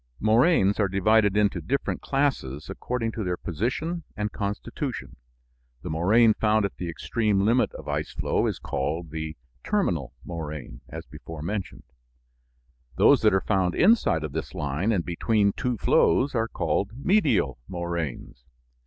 Moraines 0.19 0.79
are 0.79 0.87
divided 0.87 1.37
into 1.37 1.61
different 1.61 2.01
classes 2.01 2.71
according 2.71 3.11
to 3.11 3.23
their 3.23 3.37
position 3.37 4.01
and 4.17 4.31
constitution. 4.31 5.15
The 5.83 5.91
moraine 5.91 6.33
found 6.33 6.65
at 6.65 6.77
the 6.77 6.89
extreme 6.89 7.41
limit 7.45 7.71
of 7.75 7.87
ice 7.87 8.11
flow 8.11 8.47
is 8.47 8.57
called 8.57 9.11
the 9.11 9.37
"terminal" 9.63 10.13
moraine, 10.25 10.81
as 10.89 11.05
before 11.05 11.43
mentioned. 11.43 11.83
Those 12.95 13.21
that 13.21 13.31
are 13.31 13.41
found 13.41 13.75
inside 13.75 14.23
of 14.23 14.31
this 14.31 14.55
line 14.55 14.91
and 14.91 15.05
between 15.05 15.53
two 15.53 15.77
flows 15.77 16.33
are 16.33 16.47
called 16.47 16.93
"medial" 16.97 17.59
moraines. 17.67 18.43